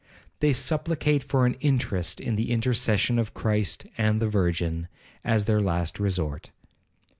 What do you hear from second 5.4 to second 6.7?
their last resort.